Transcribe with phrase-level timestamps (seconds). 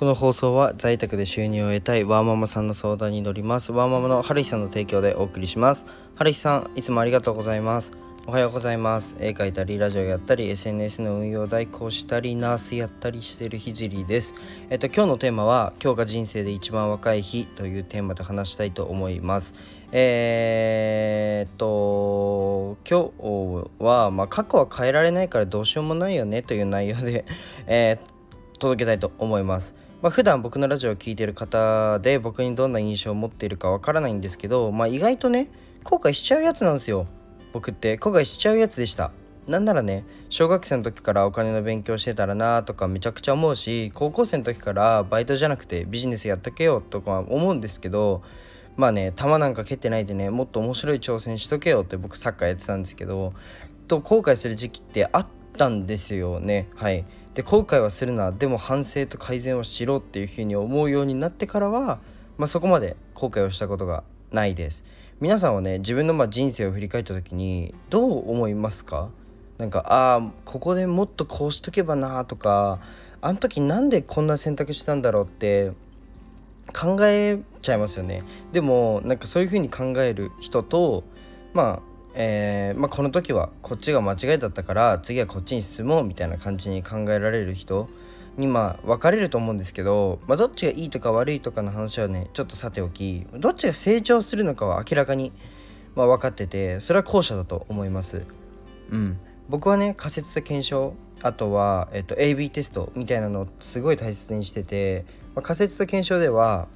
[0.00, 3.70] この放送は在宅で収入を得たいワーママさんの相談に乗ります。
[3.70, 5.84] ワーママの春日さんの提供でお送りします。
[6.14, 7.92] 春日さんいつもありがとうございます。
[8.26, 9.14] おはようございます。
[9.20, 14.34] 絵描いたりラジオやったり SNS の運用代行したりナースやったりしてるひじりです。
[14.70, 19.54] えっと今日のテーマは今日が人生で一番若い日というテーマで話したいと思います。
[19.92, 27.26] えー、っと今日は、まあ、過去は変えられないからどうしようもないよねという内容で、
[27.66, 29.89] えー、届けたいと思います。
[30.02, 35.50] まあ、普段僕のラジオを聴いてる方で僕にどんな印象を持っているかわからないんですけど、まあ、意外とね
[35.84, 37.06] 後悔しちゃうやつなんですよ。
[37.52, 37.96] 僕って。
[37.96, 39.12] 後悔しちゃうやつでした。
[39.46, 48.22] なんならね小学生の時からお金の勉強してたらなとかめちゃくちゃ思うし高校生の時からバイトじゃなくてビジネスやっとけよとか思うんですけど
[48.76, 53.32] まあね球なんか蹴ってないでねもっと面白い挑戦しとけよって僕サッカーやってたんですけど
[53.88, 55.26] と後悔する時期ってあっ
[55.56, 56.68] たんですよね。
[56.76, 57.04] はい。
[57.34, 58.32] で後悔はするな。
[58.32, 62.00] でも反省と改善をしろっていうふうに思うようになってからは、
[62.38, 64.84] まあ、そこまで後悔をしたことがないです。
[65.20, 69.10] 皆さんはね自分のま人生を振り返った時にどう思いますか？
[69.58, 72.80] なんかああここでもっとこうしとけばなとか
[73.20, 75.72] あの時なんでこんな選択したんだろうって
[76.72, 78.24] 考えちゃいますよね。
[78.52, 81.04] でもなんかそういう風に考える人と
[81.52, 87.88] まあえー、まあ、この時はこっちが間違いだったから次はこっちに進もうみたいな感じに考えられる人
[88.36, 95.32] にまあ分かれると思うんですけど、まあ、どっちがいいとか悪いとかの話はねちょっとさておきどっちが成長するのかは明らかに、
[95.94, 98.24] まあ、分かっててそれは後者だと思います。
[98.90, 106.66] うん、僕はね仮説と検証あとは、えっと、AB テストみたいなのをすごい大切にしてて、まあ、仮説と検証では、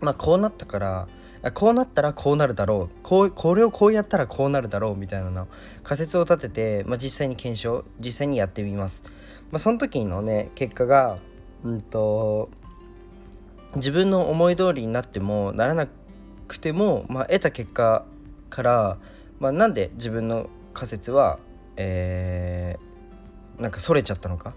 [0.00, 1.08] まあ、こうなったから
[1.50, 3.02] こうなったらこうなるだろう。
[3.02, 5.48] こうこれをこうやったらこうなるだろうみたいなの。
[5.82, 9.02] 仮説を立てて、まあ、実際に検証実際にやってみます、
[9.50, 11.18] まあ、その時のね結果が
[11.64, 12.48] うんと
[13.74, 15.88] 自分の思い通りになってもならな
[16.46, 18.04] くても、まあ、得た結果
[18.50, 18.98] から、
[19.40, 21.38] まあ、なんで自分の仮説は、
[21.76, 24.54] えー、なんかそれちゃったのか？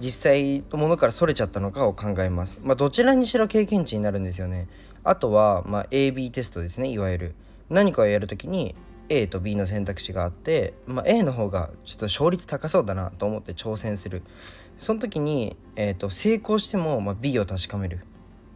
[0.00, 2.58] 実際のものからそれちゃったのかを考えます。
[2.62, 4.68] まあ、どちらにしろ経験値になるんですよね。
[5.04, 7.34] あとは、まあ、AB テストですねいわゆる。
[7.68, 8.74] 何かをやるときに
[9.08, 14.22] A と B の選択肢があって、まあ、A の方がちょっと勝率高そうだなと思って挑戦する。
[14.78, 18.00] その時に、えーと、成功しても、ま、B を確かめる。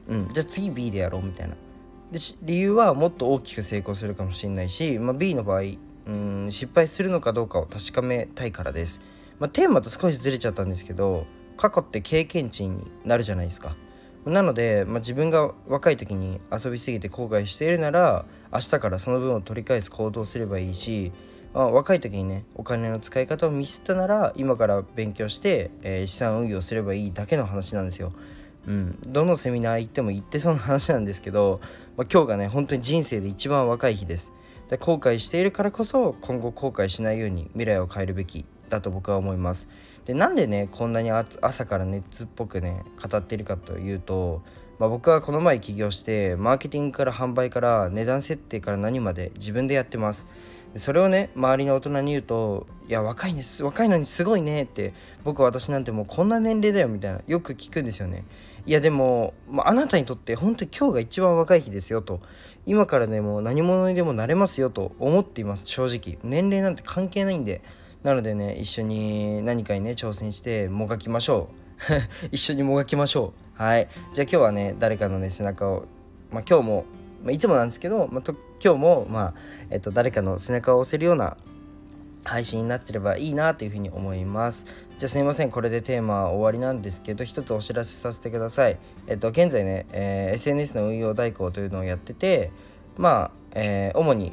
[0.08, 1.54] うん、じゃあ次 B でやろうみたいな。
[2.10, 5.62] で理由はもっと大きく成功するかもしれないし、まあ、B の場合
[6.06, 9.00] うん失敗するのかどうかを確かめたいからです。
[9.40, 13.74] まあ、テーマと少しずれちゃったんですけど過去って経験値になるじゃないですか。
[14.26, 21.10] なので、まあ、自分が若い時に遊びすぎて後悔しているなら明日からその分を取り返す行動すればいいし、
[21.54, 28.12] まあ、若い時にねお金の使い方をミスったなら今から勉強して、えー、資産運用すればいいだけの話なんですよ。
[28.66, 31.60] うん、どのセミナー行っても行ってそうな話なんですけど、
[31.96, 34.32] まあ、今日がね本当に人生で一番若い日です。
[34.68, 39.68] で後悔しているからこそ今後後悔しないように未来を変えるべきだと僕は思います。
[40.06, 44.42] でなんでねこんなに朝から熱っぽくね語っているかというと、
[44.78, 50.26] まあ、僕はこの前起業してマーケティングから販売から値段設定から何まで自分でやってます。
[50.76, 54.94] それをね周りの大人に言うと「いや若いんです若いのにすごいね」って
[55.24, 58.24] 僕私なんてもうこんな年齢だよみたいなよく聞くんですよね。
[58.66, 62.20] いやでも、まあ、あなたにとって本当に今日が一番若い日ですよと
[62.66, 67.62] 今からでも何者にでもなれますよと思っています正直年齢なんて関係ないんで
[68.02, 71.60] なのでね一緒に何かにね挑戦してもがきましょう。
[72.32, 73.62] 一緒にもがきましょう。
[73.62, 73.88] はい。
[74.12, 75.84] じゃあ今日はね誰かのね背中を
[76.30, 76.84] まあ今日も、
[77.22, 79.34] まあ、いつもなんですけど、まあ、と今日もまあ
[79.70, 81.36] えっと誰かの背中を押せるような
[82.24, 84.66] 配信になってればいいなというふうに思います。
[84.98, 85.50] じゃあすいません。
[85.50, 88.78] これでテーマは終わりなんですけど一つお知らせさせてください。
[89.06, 92.50] えっと現在ね、えー、SNS の運用代行というのをやってて
[92.96, 94.32] まあ、えー、主に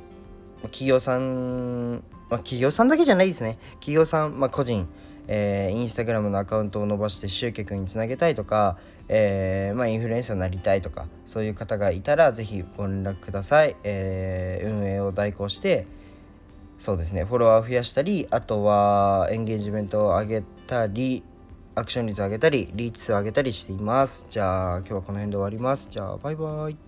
[0.63, 3.57] 企業さんまあ、企業さんだけじゃないですね。
[3.75, 4.87] 企業さん、まあ、個人、
[5.27, 8.77] えー、インスタグラムのアカウントを伸ばして集客につなげたいとか、
[9.09, 15.85] えーまあ、インフルエンサーになりたいとかそういう方がいたらぜひご連絡ください、えー、運営を代行して
[16.77, 17.23] そうですね。
[17.23, 21.23] フォロワーを増やしたりあとはエンゲージメントを上げたり
[21.73, 24.25] アクション率を上げたりリーチ数を上げたりしています。
[24.29, 25.87] じゃあ今日はこの辺で終わります。
[25.89, 26.86] じゃあバイバイ。